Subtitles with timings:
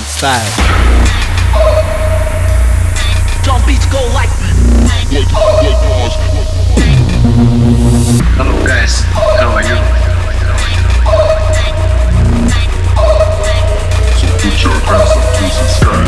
[0.00, 0.48] style.
[3.42, 4.30] Drum beats go like.
[8.36, 9.02] Hello guys,
[9.38, 9.76] how are you?
[14.16, 16.04] So put your hands up to the sky.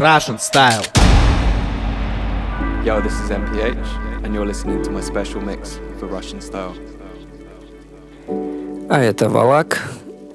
[0.00, 1.01] Russian style.
[2.84, 6.74] Yo, this is MPH, and you're listening to my special mix for Russian style.
[8.88, 9.80] А это Валак,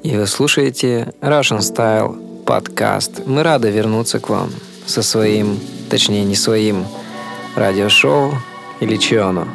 [0.01, 3.25] и вы слушаете Russian Style подкаст.
[3.25, 4.49] Мы рады вернуться к вам
[4.85, 6.85] со своим, точнее не своим,
[7.57, 8.31] радиошоу
[8.79, 9.45] или че оно.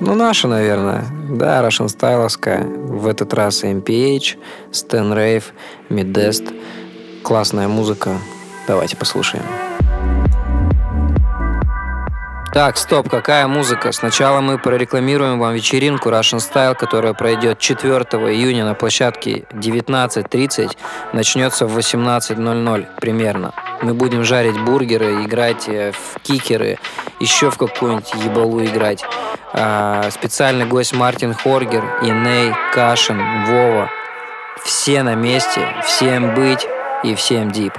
[0.00, 1.06] Ну, наше, наверное.
[1.30, 2.66] Да, Russian Styleовская.
[2.66, 4.36] В этот раз MPH,
[4.72, 5.44] Stan Rave,
[5.88, 6.54] Midest.
[7.22, 8.18] Классная музыка.
[8.68, 9.44] Давайте послушаем.
[12.52, 13.92] Так, стоп, какая музыка?
[13.92, 17.94] Сначала мы прорекламируем вам вечеринку Russian Style, которая пройдет 4
[18.30, 20.76] июня на площадке 19.30,
[21.14, 23.54] начнется в 18.00 примерно.
[23.80, 26.78] Мы будем жарить бургеры, играть э, в кикеры,
[27.20, 29.02] еще в какую-нибудь ебалу играть.
[29.54, 33.88] А, специальный гость Мартин Хоргер, Иней, Кашин, Вова.
[34.62, 36.66] Все на месте, всем быть
[37.02, 37.72] и всем дип.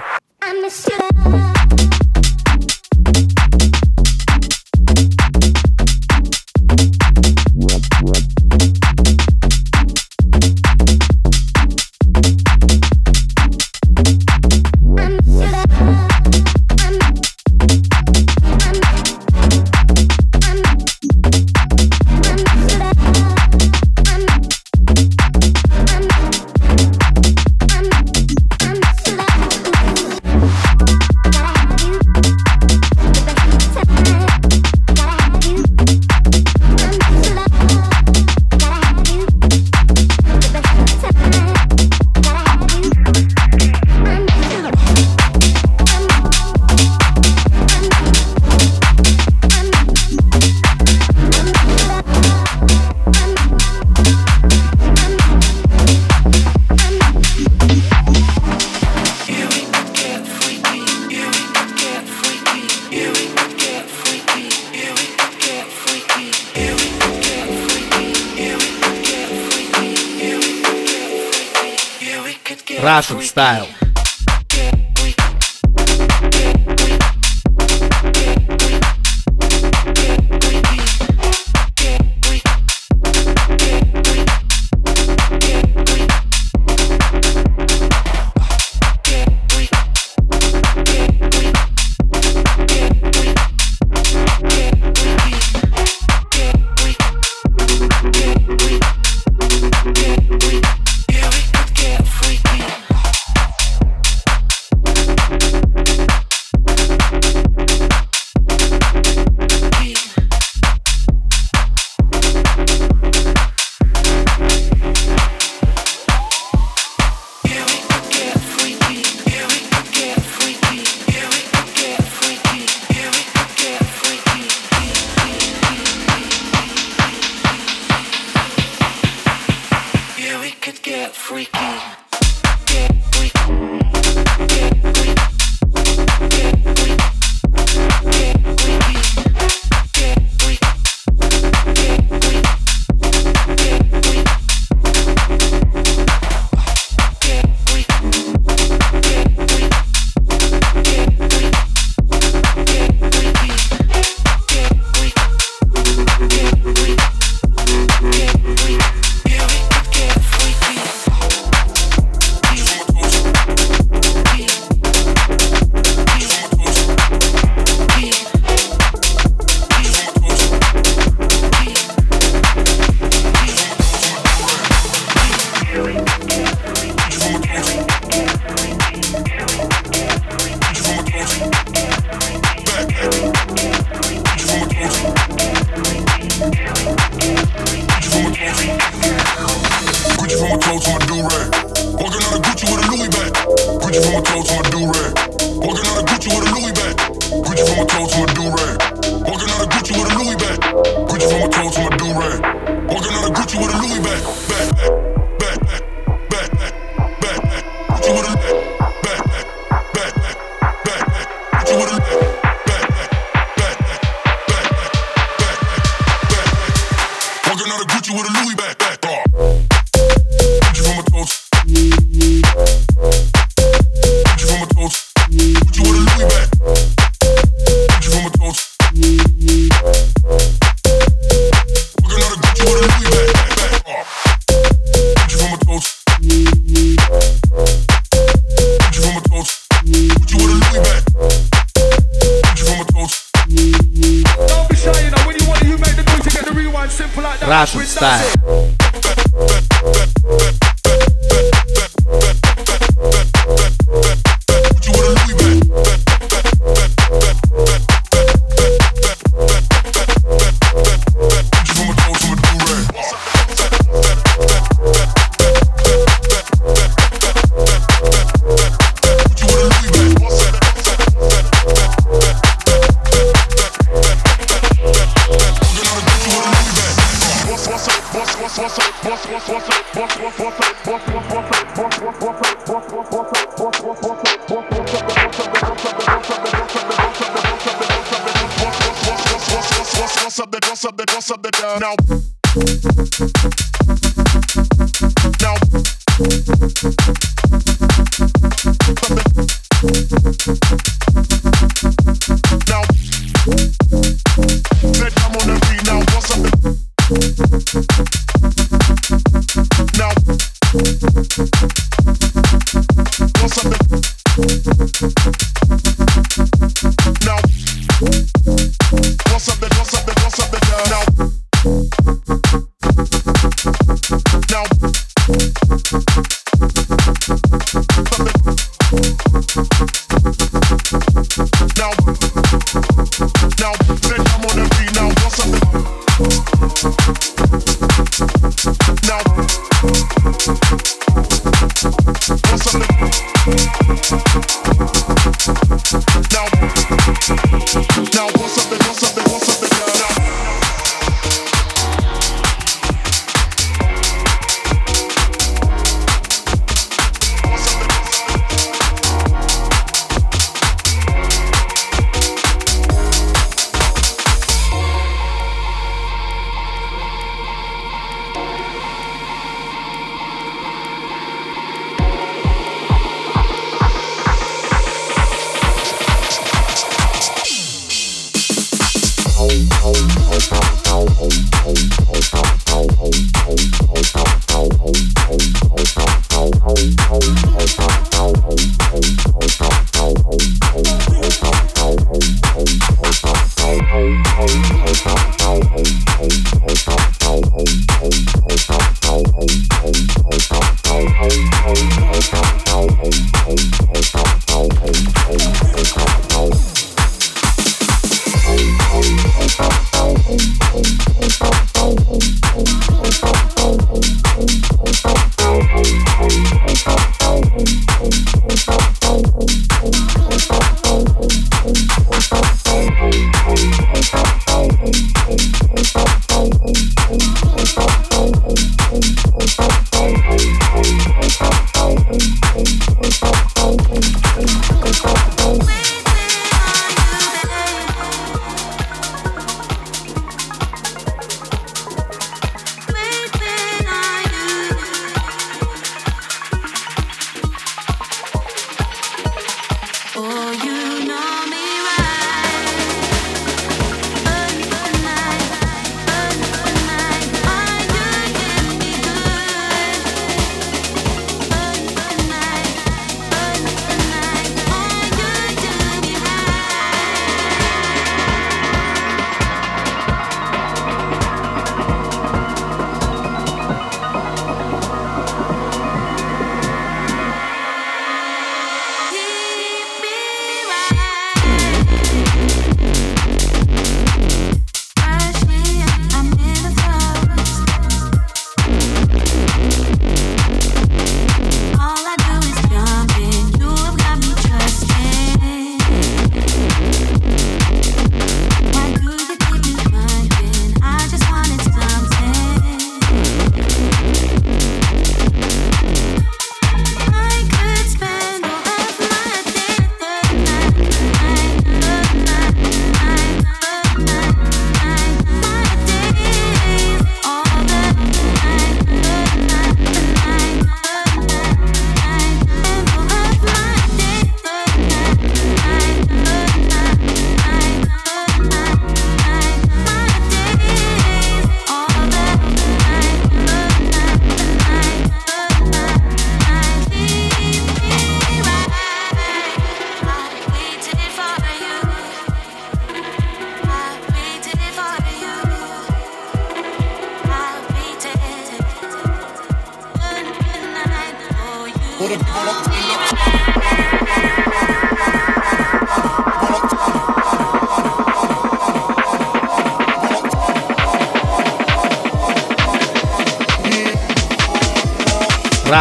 [72.84, 73.83] Russian style.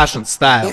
[0.02, 0.70] Russian style.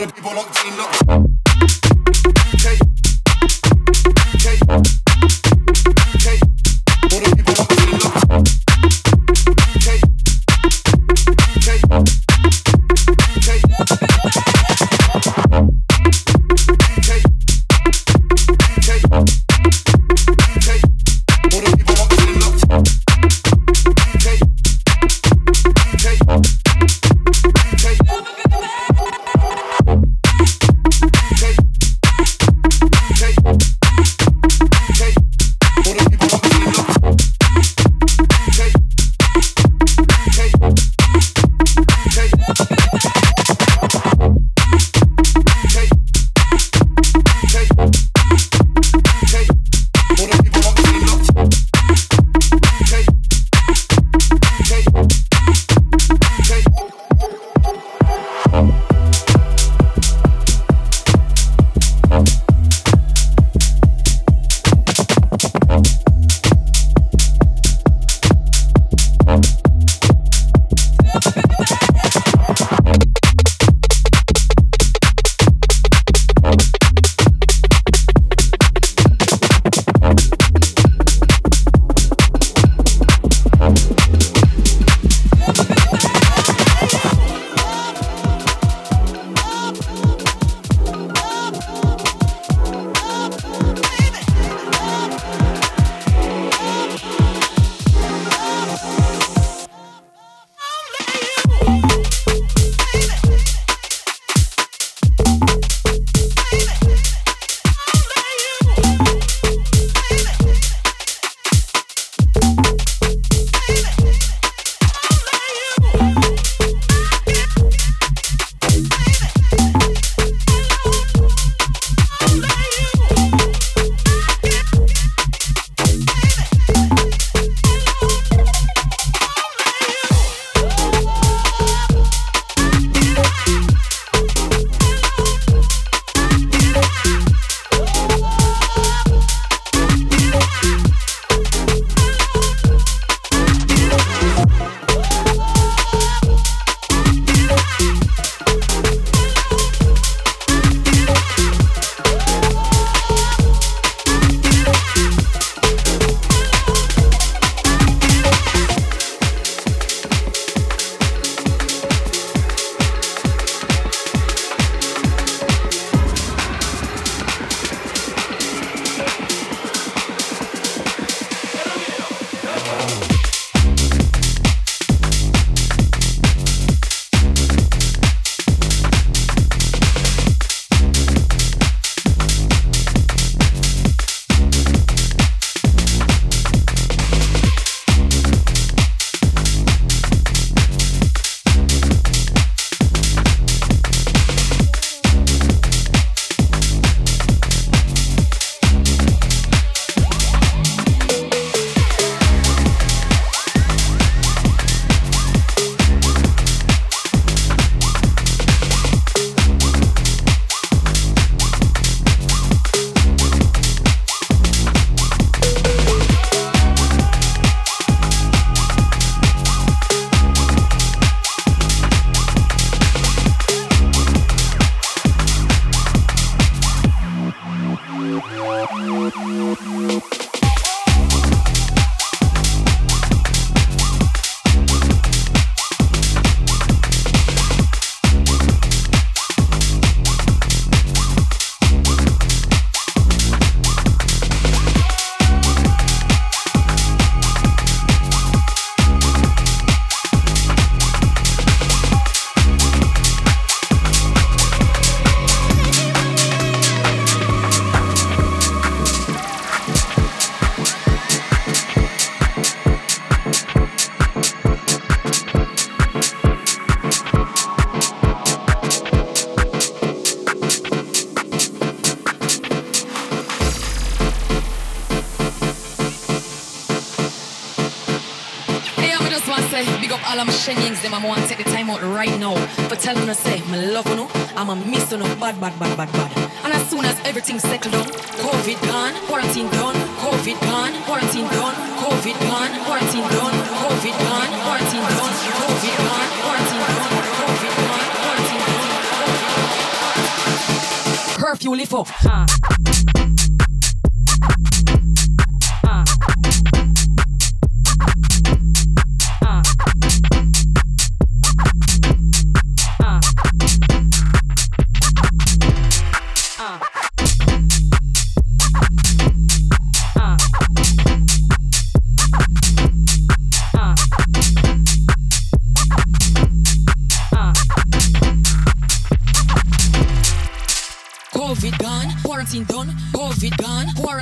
[285.43, 285.68] บัตรบัตร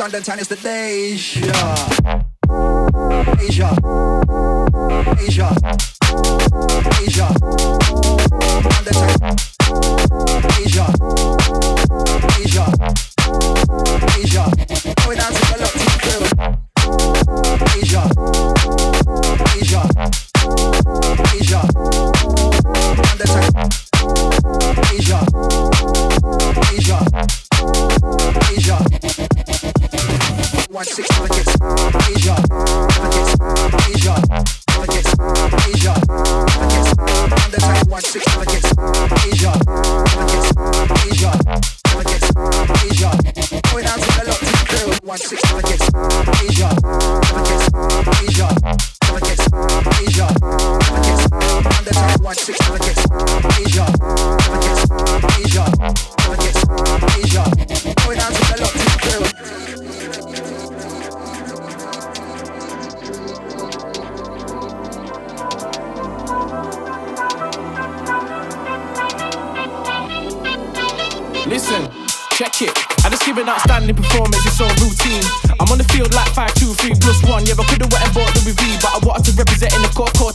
[0.00, 1.14] London town is the day.
[1.34, 1.99] Yeah.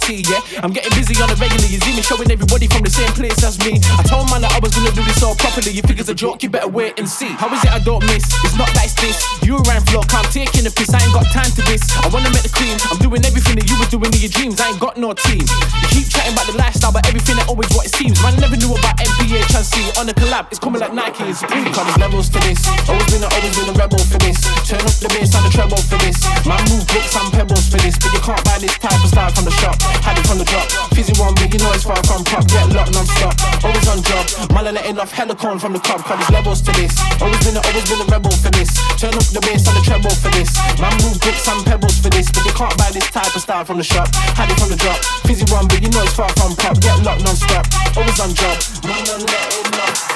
[0.06, 0.62] tea, yeah.
[0.62, 3.38] I'm getting busy on the regular, you see me showing everybody from the same place
[3.46, 3.78] as me.
[3.98, 5.70] I told man that I was gonna do this all properly.
[5.70, 7.30] You think it's a joke, you better wait and see.
[7.38, 8.26] How is it I don't miss?
[8.42, 9.22] It's not that it's this.
[9.46, 11.86] You ran flock, I'm taking a piss, I ain't got time to this.
[12.02, 14.58] I wanna make the cream, I'm doing everything that you was doing in your dreams.
[14.58, 15.46] I ain't got no team.
[15.46, 18.18] You keep chatting about the lifestyle, but everything ain't always what it seems.
[18.26, 20.50] Man, never knew about NBA and C on the collab.
[20.50, 21.70] It's coming like Nike and Supreme.
[21.70, 22.66] There's levels to this.
[22.90, 24.42] Always been a, always been a rebel for this.
[24.66, 26.18] Turn up the bass and the treble for this.
[26.50, 27.94] Man, move bricks and pebbles for this.
[28.02, 29.78] But you can't buy this type of style from the shop.
[30.02, 30.85] Had it from the drop.
[30.96, 32.48] Fizzy one, but you know it's far from pop.
[32.48, 33.36] Get locked non-stop.
[33.68, 34.24] Always on job.
[34.56, 36.00] Man, I letting off hella corn from the club.
[36.08, 36.96] Cause there's levels to this.
[37.20, 38.72] Always been a, always been a rebel for this.
[38.96, 40.56] Turn up the bass and the treble for this.
[40.80, 42.32] Man, move bricks and pebbles for this.
[42.32, 44.08] But you can't buy this type of style from the shop.
[44.40, 44.96] Had it from the drop.
[45.28, 46.80] Fizzy one, but you know it's far from pop.
[46.80, 47.68] Get locked non-stop.
[48.00, 48.56] Always on job.
[48.88, 50.15] Man, letting off.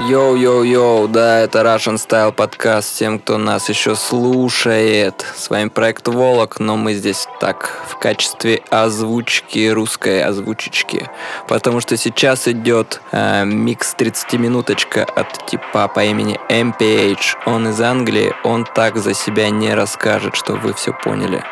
[0.00, 5.24] Йоу-йоу-йоу, да, это Russian Style подкаст всем, кто нас еще слушает.
[5.34, 11.10] С вами проект Волок, но мы здесь так в качестве озвучки, русской озвучечки.
[11.48, 17.38] Потому что сейчас идет э, микс 30-минуточка от типа по имени MPH.
[17.46, 21.42] Он из Англии, он так за себя не расскажет, что вы все поняли.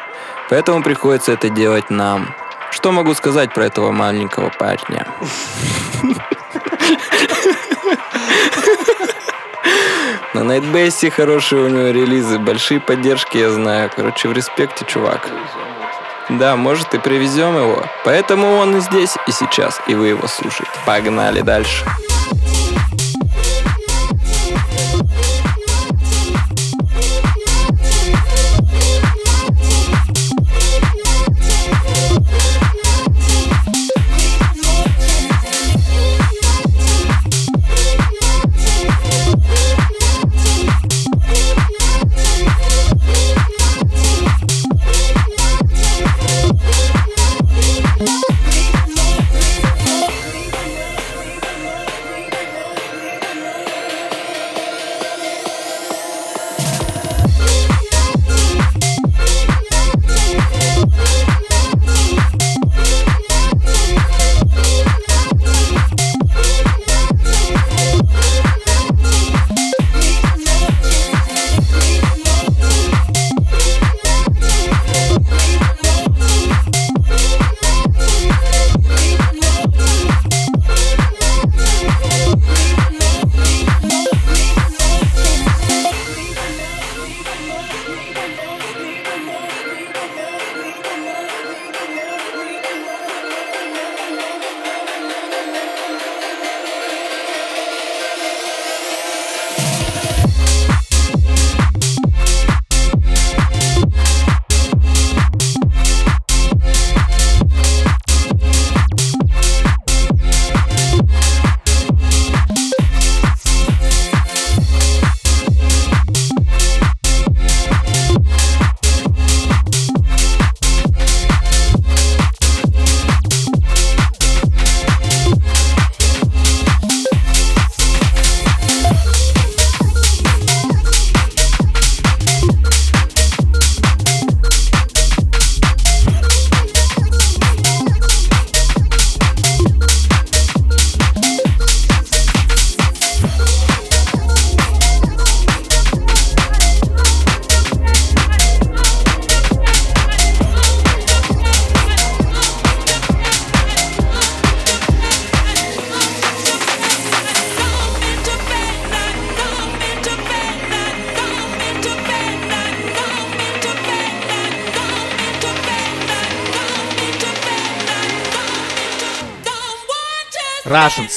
[0.50, 2.34] Поэтому приходится это делать нам.
[2.70, 5.06] Что могу сказать про этого маленького парня?
[10.44, 13.90] На Найтбейсе хорошие у него релизы, большие поддержки, я знаю.
[13.96, 15.30] Короче, в респекте, чувак.
[16.28, 17.82] Да, может и привезем его.
[18.04, 20.70] Поэтому он здесь, и сейчас, и вы его слушаете.
[20.84, 21.86] Погнали дальше.
[21.86, 22.63] Russian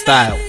[0.08, 0.47] style.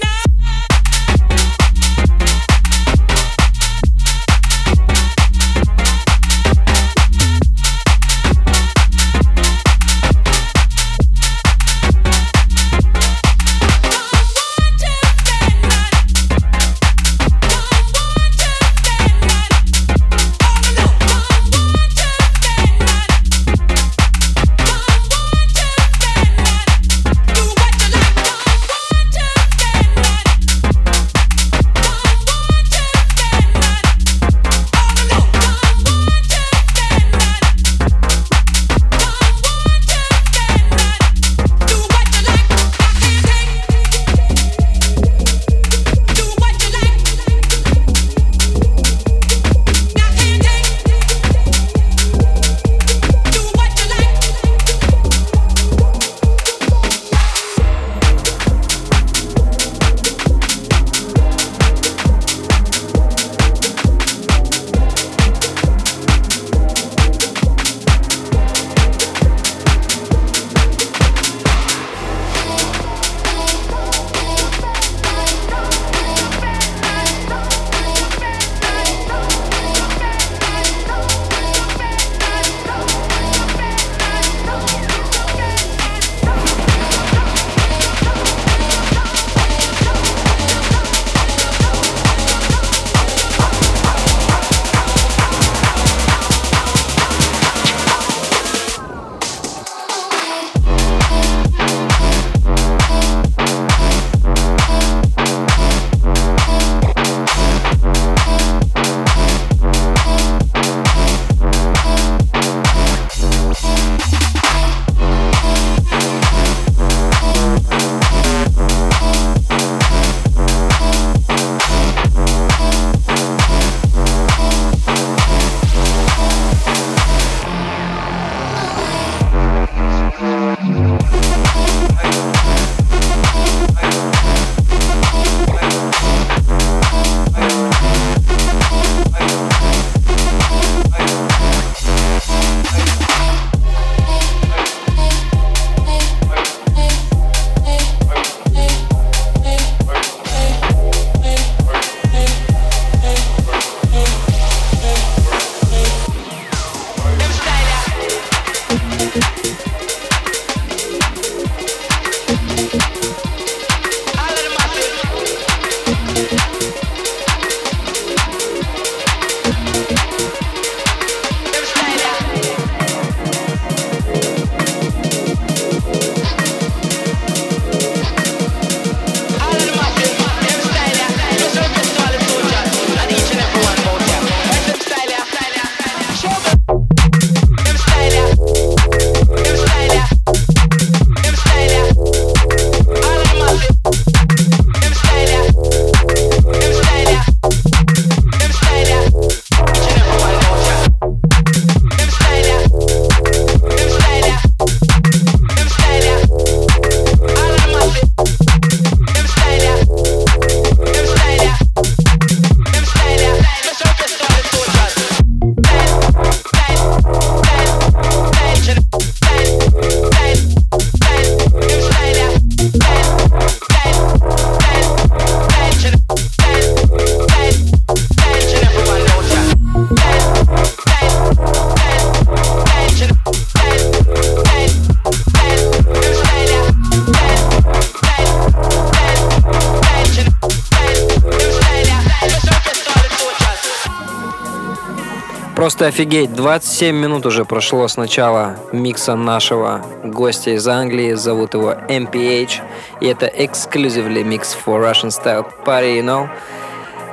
[245.69, 251.13] Просто офигеть, 27 минут уже прошло с начала микса нашего гостя из Англии.
[251.13, 252.63] Зовут его MPH.
[253.01, 256.27] И это exclusively mix for Russian Style Party, you know.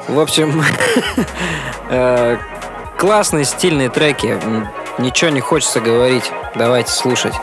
[0.08, 0.64] В общем,
[1.90, 2.38] э,
[2.96, 4.40] классные стильные треки.
[4.96, 6.24] Ничего не хочется говорить.
[6.54, 7.34] Давайте слушать.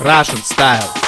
[0.00, 1.05] Russian style.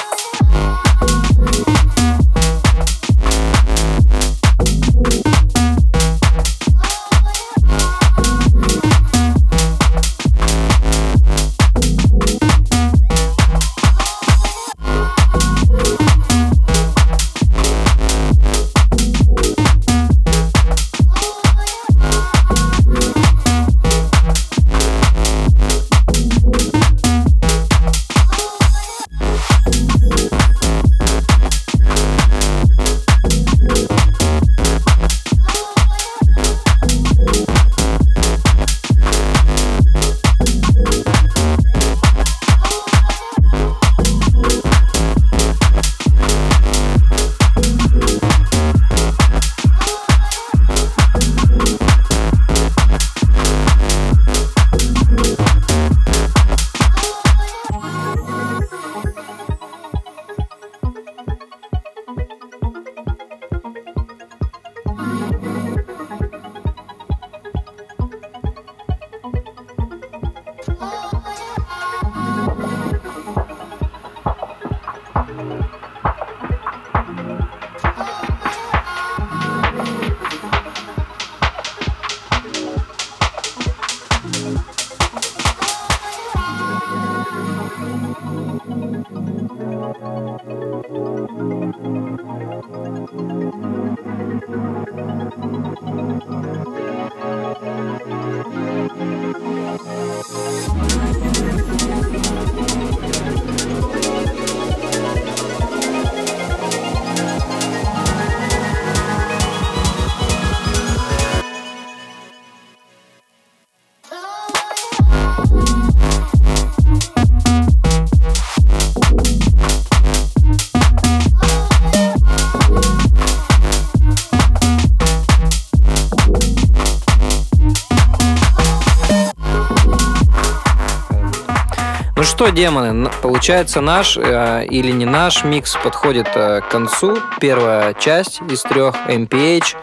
[132.19, 137.17] Ну что, демоны, получается наш э, или не наш микс подходит э, к концу.
[137.39, 139.77] Первая часть из трех MPH.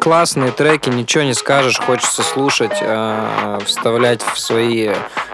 [0.00, 4.90] Классные треки, ничего не скажешь, хочется слушать, э, вставлять в свои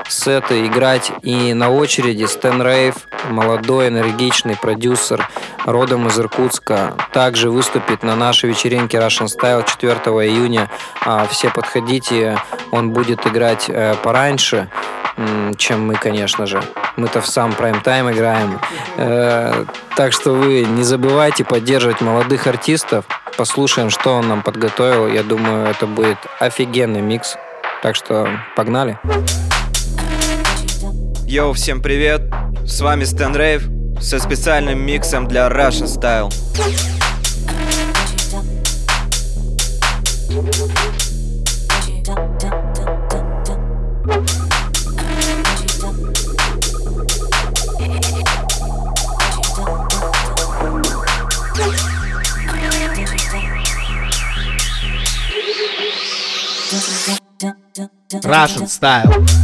[0.09, 1.13] сеты, играть.
[1.23, 2.95] И на очереди Стэн Рейв,
[3.29, 5.29] молодой, энергичный продюсер,
[5.67, 9.95] родом из Иркутска, также выступит на нашей вечеринке Russian Style 4
[10.27, 10.71] июня.
[11.05, 12.39] А, Все подходите,
[12.71, 14.69] он будет играть э, пораньше,
[15.59, 16.63] чем мы, конечно же.
[16.97, 18.61] Мы-то в сам прайм-тайм играем.
[18.97, 19.65] Э,
[19.97, 23.05] Так что вы не забывайте поддерживать молодых артистов.
[23.37, 25.07] Послушаем, что он нам подготовил.
[25.09, 27.37] Я думаю, это будет офигенный микс.
[27.83, 28.99] Так что погнали.
[31.27, 32.23] Йоу, всем привет!
[32.67, 33.65] С вами Стэн Рейв
[34.01, 36.33] со специальным миксом для Russian Style.
[58.13, 59.44] Russian style.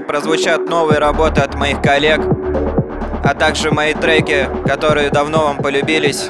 [0.00, 2.20] выпуске прозвучат новые работы от моих коллег,
[3.24, 6.28] а также мои треки, которые давно вам полюбились.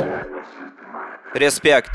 [1.35, 1.91] Респект!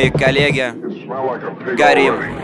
[0.00, 0.72] Мои коллеги.
[1.76, 2.39] Горим.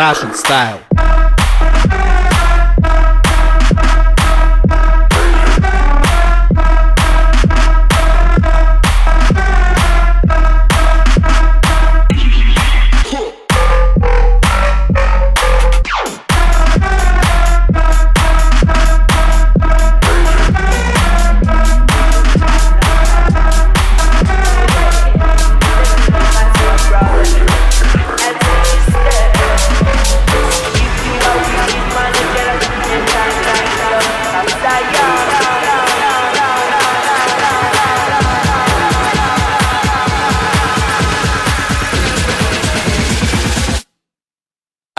[0.00, 0.89] Russian style.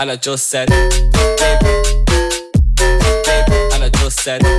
[0.02, 0.82] And I just said, baby.
[3.72, 4.58] And I just said, baby.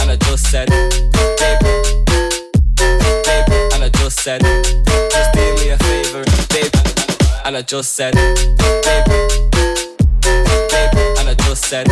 [0.00, 1.68] And I just said, baby.
[3.74, 6.72] And I just said, just do me a favor, babe.
[7.44, 9.18] And I just said, baby.
[11.18, 11.86] And I just said,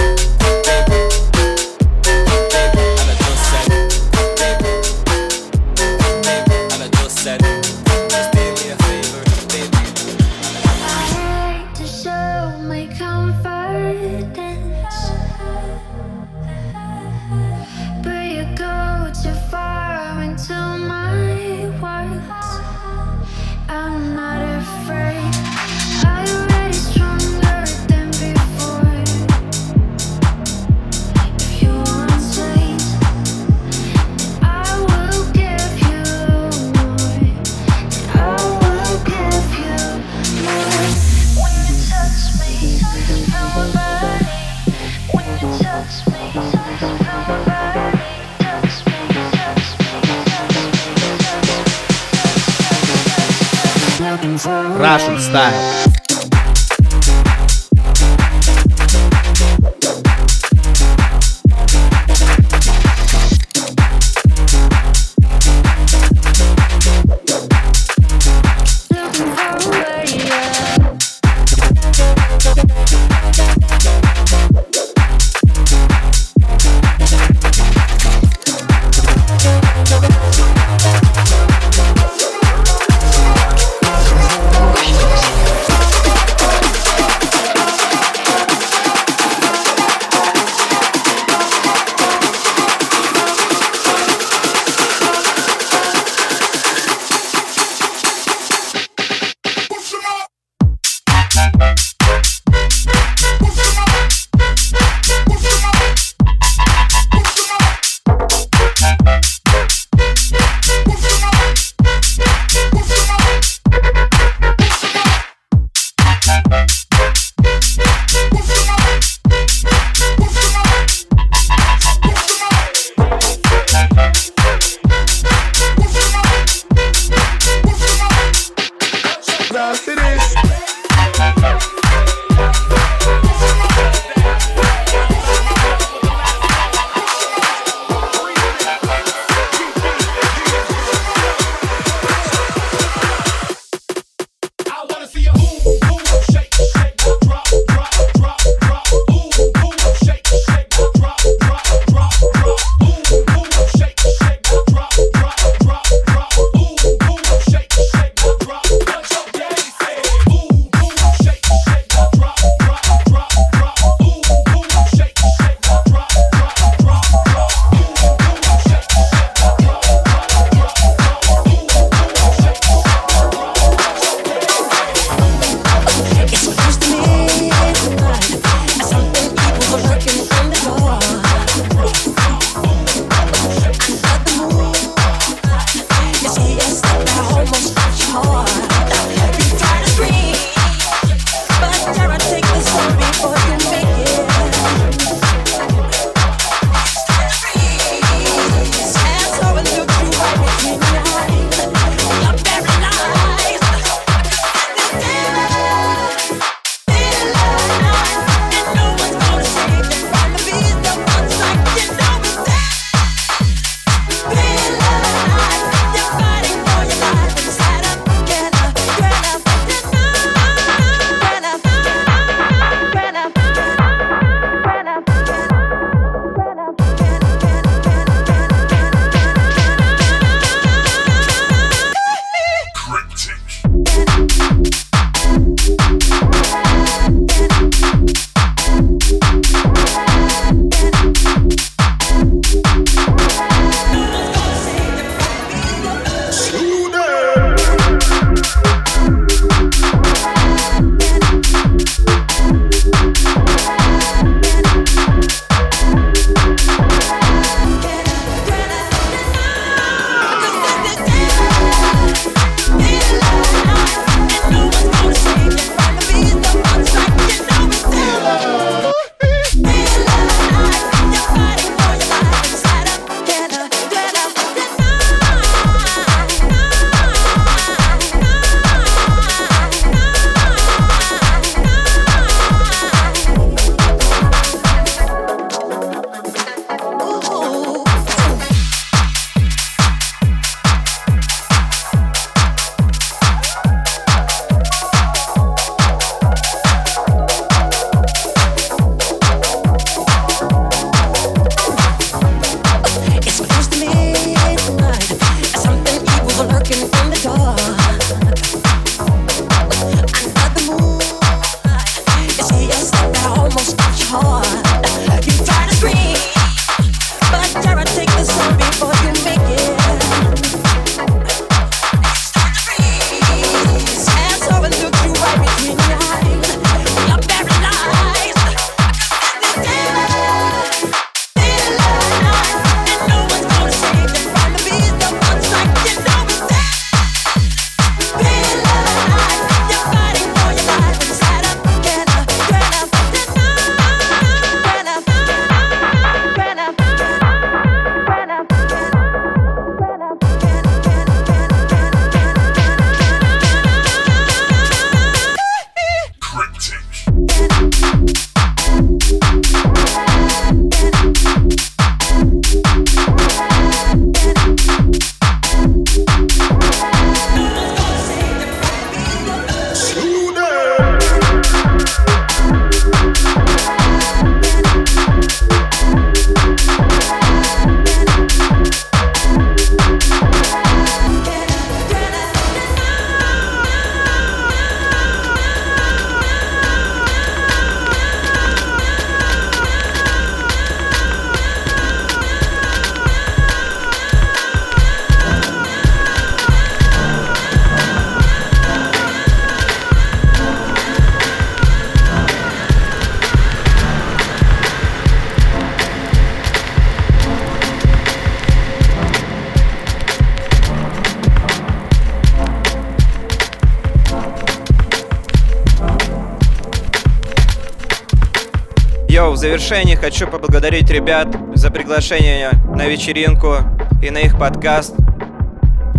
[419.45, 423.57] завершении хочу поблагодарить ребят за приглашение на вечеринку
[424.03, 424.95] и на их подкаст.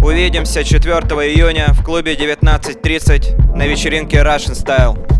[0.04, 5.15] Увидимся 4 июня в клубе 19.30 на вечеринке Russian Style.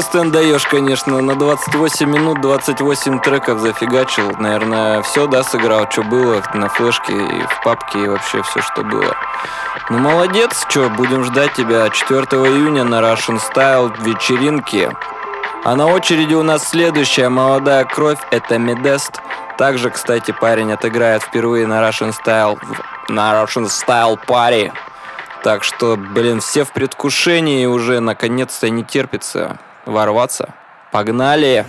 [0.00, 4.34] Ты стенд даешь, конечно, на 28 минут 28 треков зафигачил.
[4.38, 8.82] Наверное, все, да, сыграл, что было на флешке и в папке, и вообще все, что
[8.82, 9.14] было.
[9.90, 14.90] Ну молодец, что, будем ждать тебя 4 июня на Russian Style вечеринке.
[15.64, 19.20] А на очереди у нас следующая молодая кровь, это Медест.
[19.58, 22.58] Также, кстати, парень отыграет впервые на Russian Style,
[23.10, 24.72] на Russian Style Party.
[25.44, 30.54] Так что, блин, все в предвкушении уже наконец-то не терпится ворваться.
[30.92, 31.66] Погнали!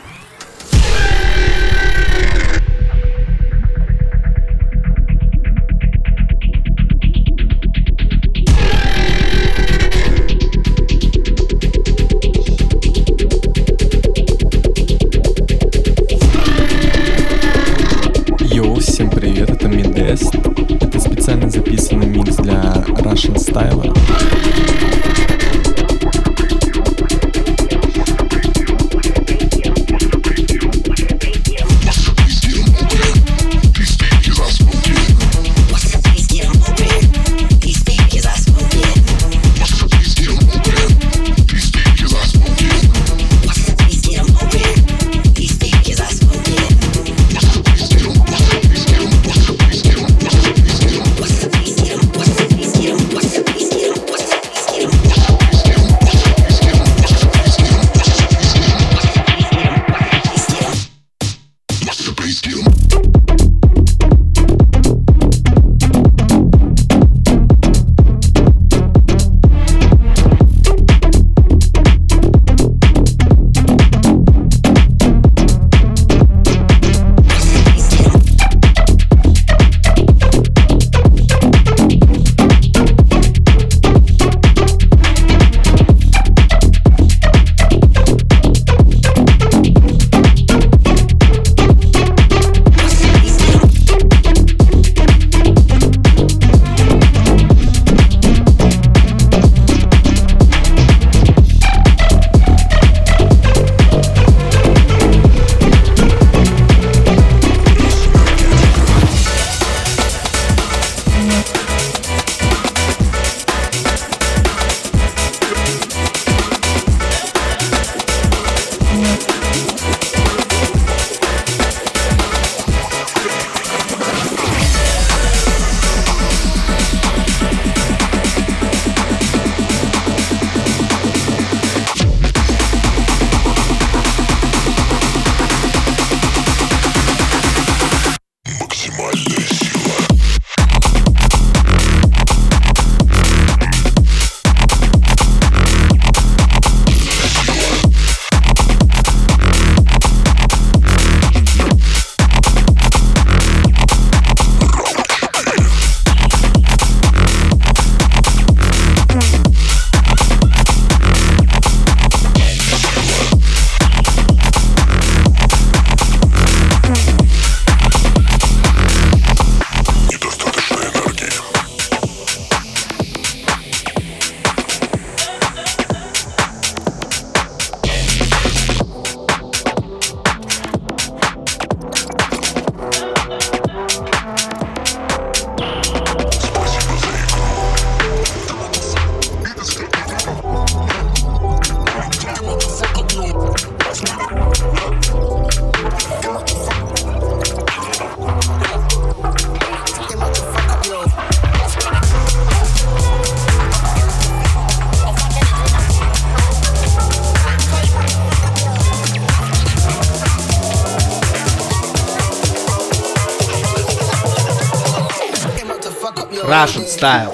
[216.43, 217.33] Russian style.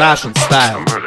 [0.00, 0.99] Russian style.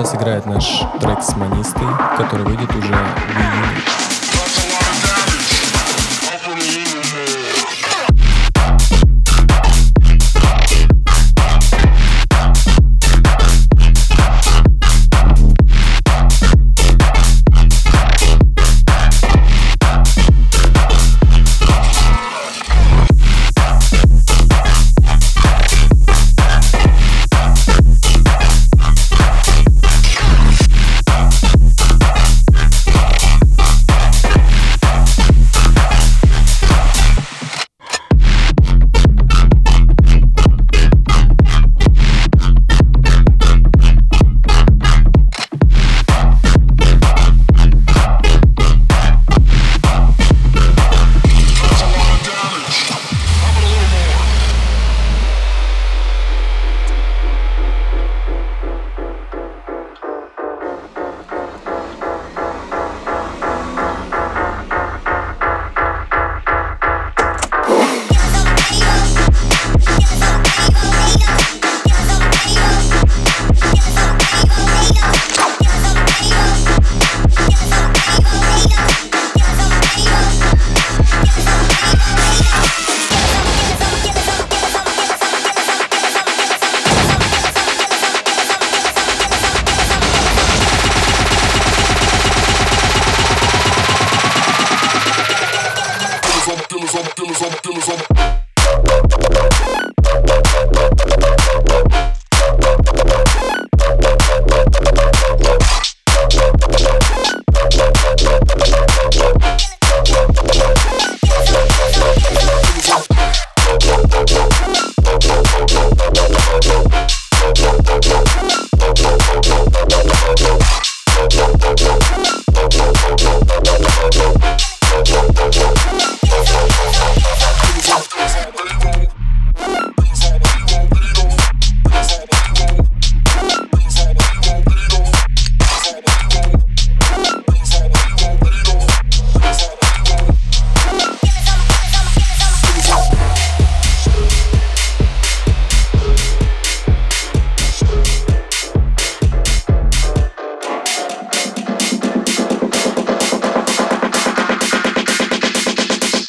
[0.00, 1.86] Сейчас играет наш трек с Манистой,
[2.16, 3.89] который выйдет уже в июне.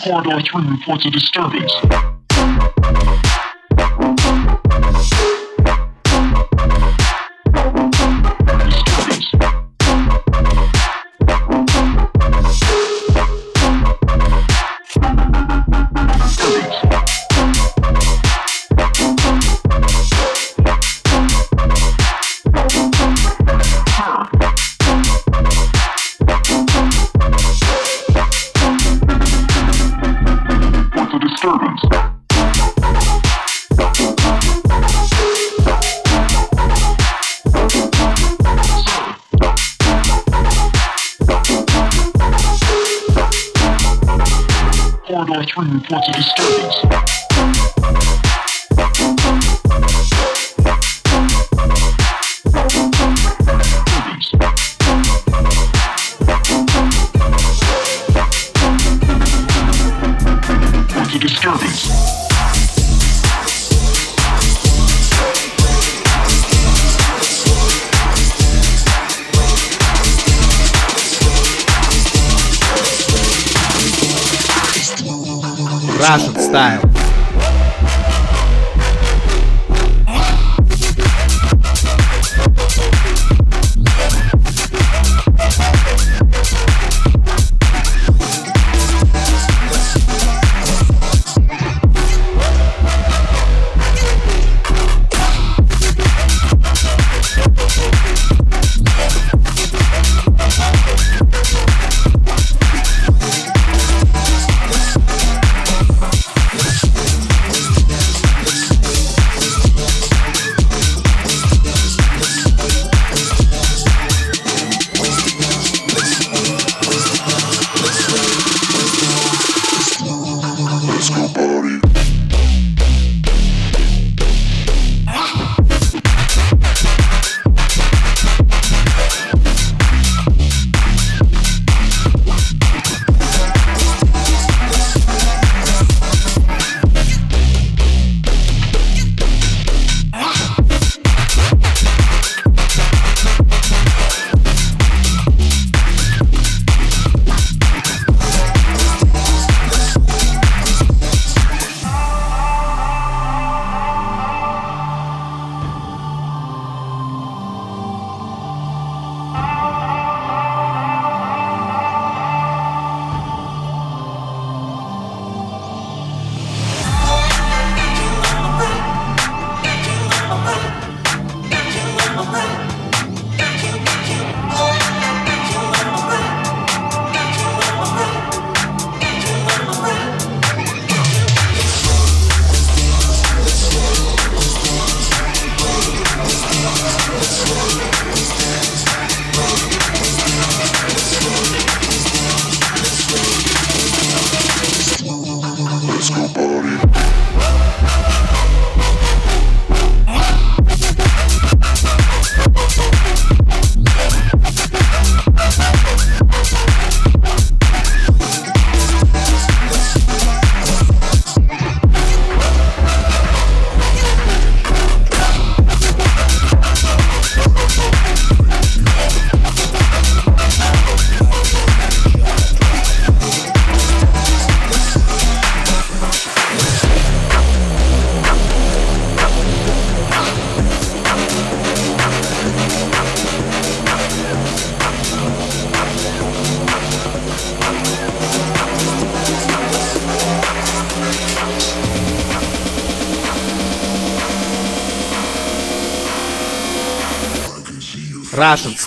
[0.03, 2.20] Corridor 3 reports a disturbance.
[45.91, 46.30] What's this?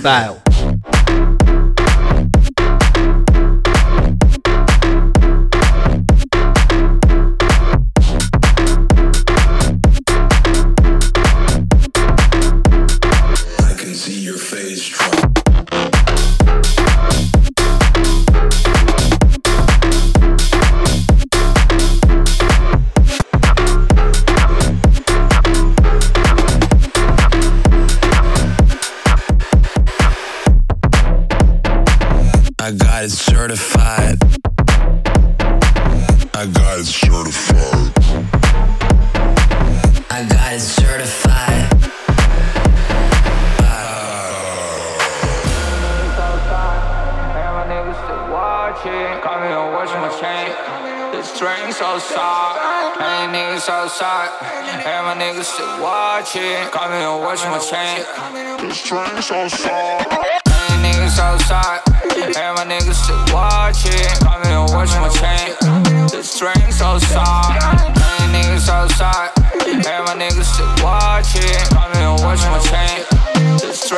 [0.04, 0.33] style.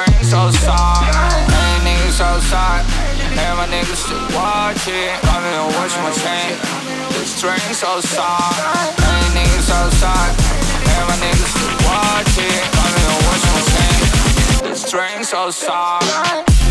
[0.08, 1.10] ain't so sorry.
[1.10, 2.82] Ain't niggas so sorry.
[3.36, 5.12] And my niggas still watching.
[5.28, 6.56] I'm gonna watch my chain.
[7.12, 8.90] This train so sorry.
[9.02, 10.32] Ain't niggas so sorry.
[10.94, 12.60] And my niggas still watching.
[12.80, 14.70] I'm gonna watch my chain.
[14.70, 16.65] This train so sorry.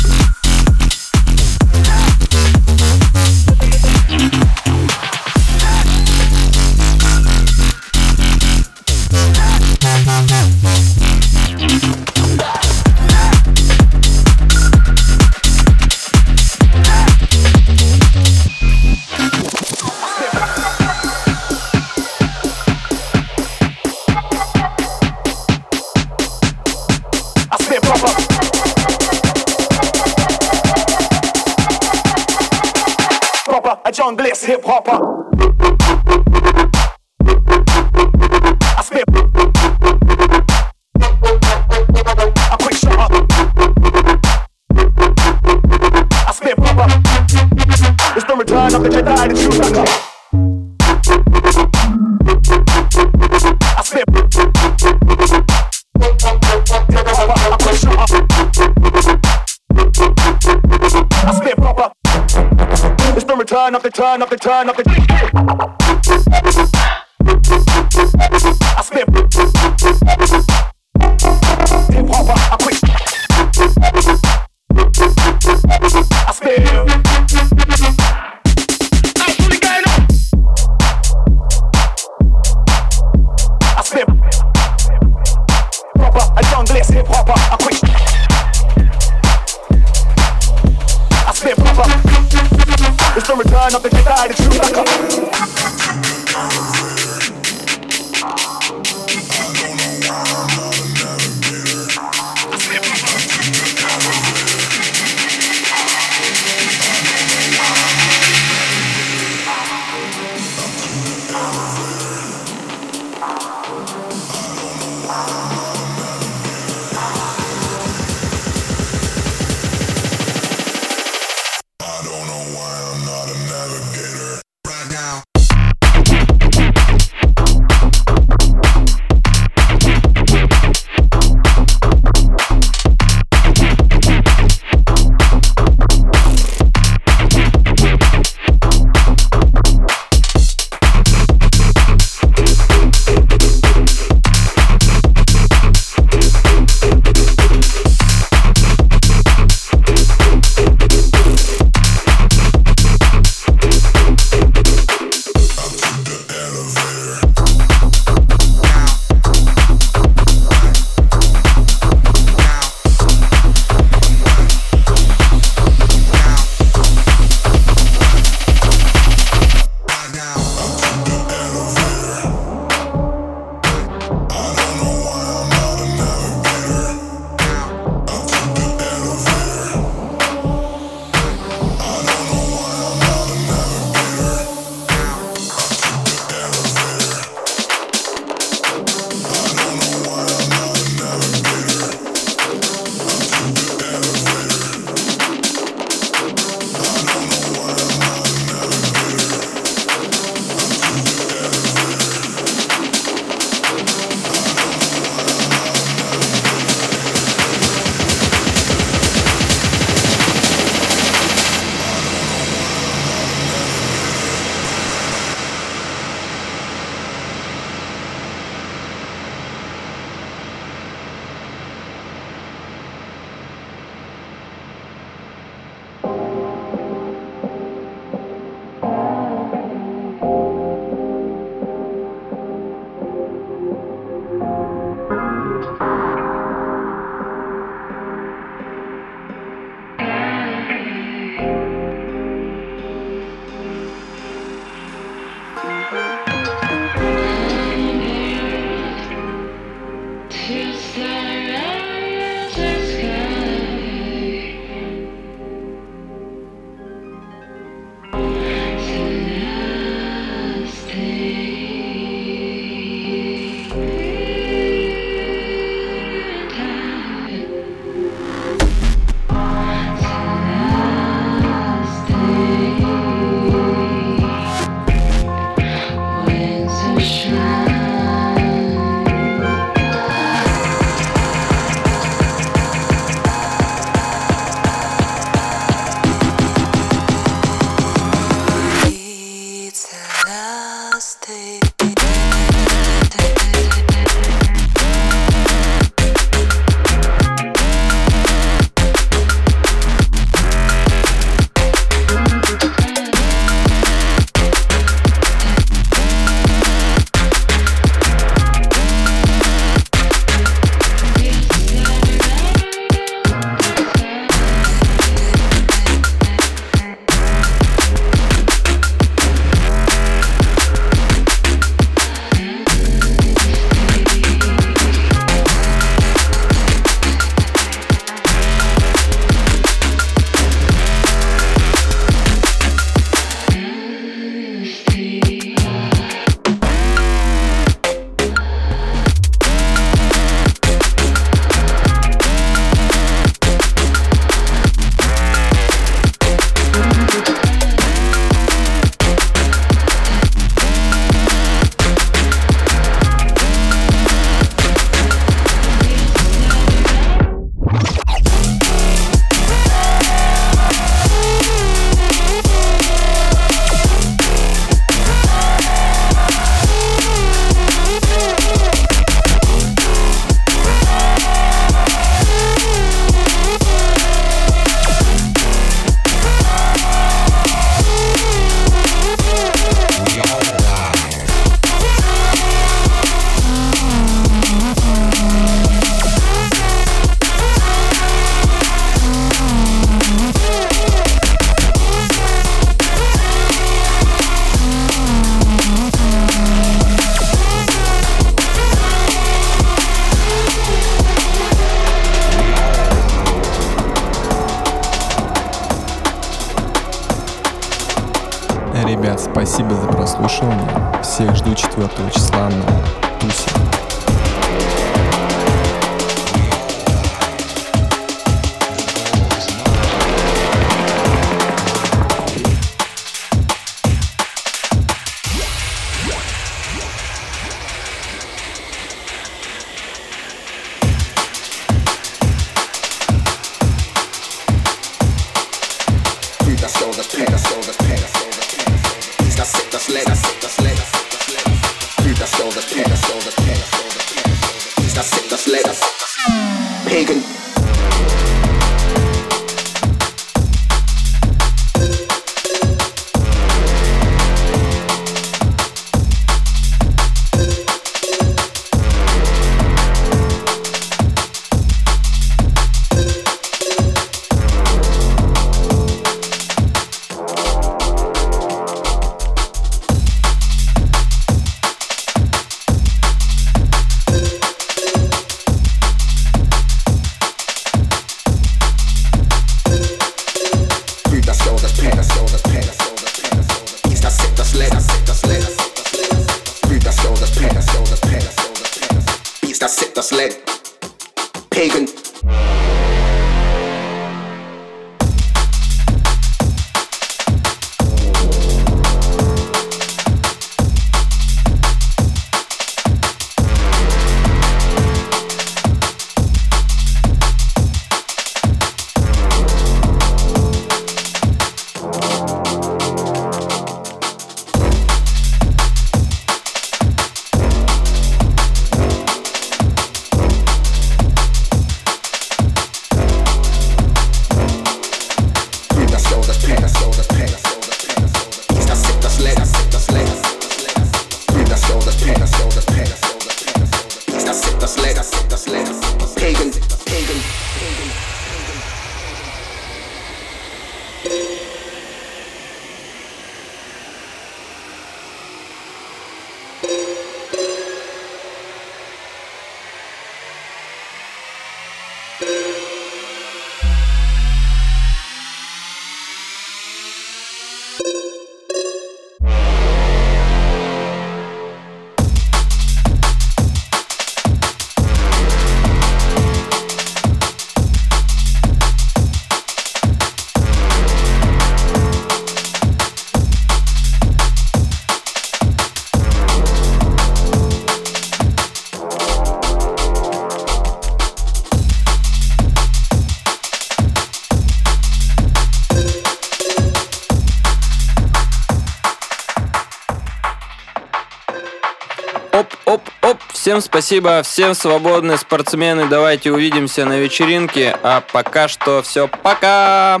[593.54, 595.86] Всем спасибо, всем свободные спортсмены.
[595.86, 597.78] Давайте увидимся на вечеринке.
[597.84, 599.06] А пока что все.
[599.06, 600.00] Пока!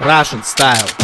[0.00, 1.03] Russian style.